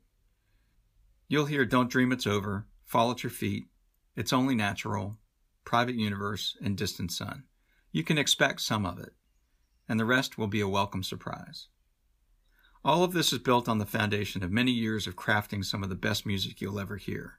You'll 1.29 1.47
hear 1.47 1.65
Don't 1.65 1.91
Dream 1.91 2.13
It's 2.13 2.27
Over, 2.27 2.67
Fall 2.85 3.11
at 3.11 3.23
Your 3.23 3.31
Feet, 3.31 3.65
It's 4.17 4.35
Only 4.35 4.55
Natural, 4.55 5.17
Private 5.65 5.95
Universe, 5.95 6.57
and 6.63 6.77
Distant 6.77 7.11
Sun. 7.11 7.45
You 7.91 8.05
can 8.05 8.19
expect 8.19 8.61
some 8.61 8.85
of 8.85 8.99
it, 8.99 9.15
and 9.89 9.99
the 9.99 10.05
rest 10.05 10.37
will 10.37 10.47
be 10.47 10.61
a 10.61 10.69
welcome 10.69 11.03
surprise. 11.03 11.69
All 12.85 13.03
of 13.03 13.13
this 13.13 13.33
is 13.33 13.39
built 13.39 13.69
on 13.69 13.79
the 13.79 13.87
foundation 13.87 14.43
of 14.43 14.51
many 14.51 14.73
years 14.73 15.07
of 15.07 15.17
crafting 15.17 15.65
some 15.65 15.83
of 15.83 15.89
the 15.89 15.95
best 15.95 16.27
music 16.27 16.61
you'll 16.61 16.81
ever 16.81 16.97
hear. 16.97 17.39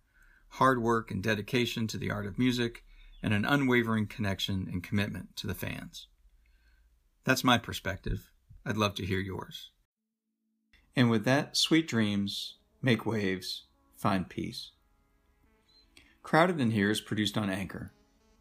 Hard 0.50 0.82
work 0.82 1.12
and 1.12 1.22
dedication 1.22 1.86
to 1.88 1.98
the 1.98 2.10
art 2.10 2.26
of 2.26 2.40
music, 2.40 2.84
and 3.22 3.34
an 3.34 3.46
unwavering 3.46 4.08
connection 4.08 4.68
and 4.72 4.82
commitment 4.82 5.36
to 5.36 5.46
the 5.46 5.54
fans. 5.54 6.08
That's 7.26 7.44
my 7.44 7.58
perspective. 7.58 8.32
I'd 8.66 8.78
love 8.78 8.96
to 8.96 9.06
hear 9.06 9.20
yours. 9.20 9.72
And 10.96 11.10
with 11.10 11.26
that, 11.26 11.56
sweet 11.58 11.88
dreams, 11.88 12.56
make 12.82 13.06
waves, 13.06 13.64
find 13.96 14.30
peace. 14.30 14.72
Crowded 16.22 16.60
in 16.60 16.72
Here 16.72 16.92
is 16.92 17.02
produced 17.02 17.38
on 17.38 17.50
Anchor. 17.50 17.92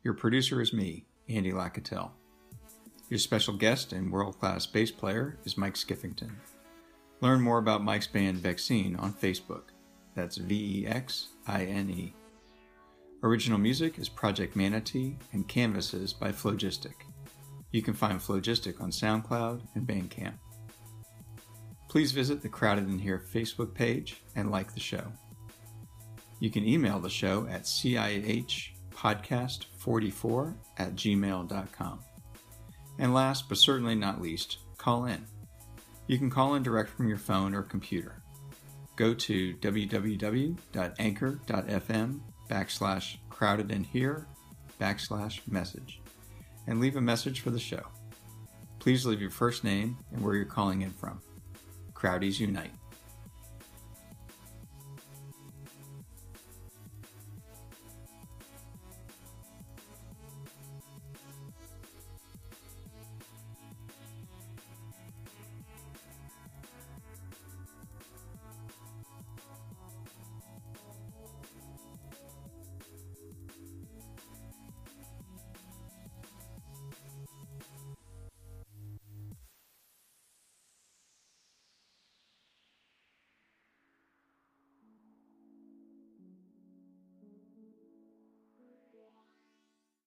Your 0.03 0.15
producer 0.15 0.61
is 0.61 0.73
me, 0.73 1.07
Andy 1.29 1.53
Lacatell. 1.53 2.11
Your 3.09 3.19
special 3.19 3.55
guest 3.55 3.93
and 3.93 4.11
world 4.11 4.39
class 4.39 4.67
bass 4.67 4.91
player 4.91 5.39
is 5.45 5.59
Mike 5.59 5.75
Skiffington. 5.75 6.33
Learn 7.21 7.41
more 7.41 7.59
about 7.59 7.85
Mike's 7.85 8.07
band 8.07 8.39
Vexine 8.39 9.01
on 9.01 9.13
Facebook. 9.13 9.71
That's 10.15 10.37
V 10.37 10.83
E 10.83 10.87
X 10.87 11.29
I 11.47 11.65
N 11.65 11.91
E. 11.91 12.15
Original 13.23 13.59
music 13.59 13.99
is 13.99 14.09
Project 14.09 14.57
Manatee 14.57 15.17
and 15.33 15.47
Canvases 15.47 16.13
by 16.13 16.33
Phlogistic. 16.33 17.07
You 17.73 17.83
can 17.83 17.95
find 17.95 18.21
Phlogistic 18.21 18.81
on 18.81 18.91
SoundCloud 18.91 19.63
and 19.75 19.87
Bandcamp. 19.87 20.35
Please 21.89 22.13
visit 22.13 22.43
the 22.43 22.49
Crowded 22.49 22.89
in 22.89 22.99
Here 22.99 23.25
Facebook 23.33 23.73
page 23.75 24.23
and 24.37 24.51
like 24.51 24.75
the 24.75 24.81
show. 24.81 25.05
You 26.39 26.51
can 26.51 26.67
email 26.67 26.99
the 26.99 27.09
show 27.09 27.47
at 27.47 27.63
cihpodcast44 27.63 30.55
at 30.79 30.95
gmail.com. 30.95 32.01
And 32.99 33.15
last 33.15 33.49
but 33.49 33.57
certainly 33.57 33.95
not 33.95 34.21
least, 34.21 34.59
call 34.77 35.07
in. 35.07 35.25
You 36.07 36.19
can 36.19 36.29
call 36.29 36.57
in 36.57 36.63
direct 36.63 36.91
from 36.91 37.09
your 37.09 37.17
phone 37.17 37.55
or 37.55 37.63
computer. 37.63 38.23
Go 38.97 39.15
to 39.15 39.57
www.anchor.fm 39.57 42.21
backslash 42.51 43.17
crowded 43.31 43.71
in 43.71 43.85
here 43.85 44.27
backslash 44.79 45.41
message 45.49 46.02
and 46.67 46.81
leave 46.81 46.97
a 46.97 47.01
message 47.01 47.41
for 47.41 47.51
the 47.51 47.59
show. 47.59 47.83
Please 48.79 49.07
leave 49.07 49.21
your 49.21 49.31
first 49.31 49.65
name 49.65 49.97
and 50.13 50.23
where 50.23 50.35
you're 50.35 50.45
calling 50.45 50.83
in 50.83 50.91
from. 50.91 51.21
Crowdies 51.95 52.41
Unite. 52.41 52.73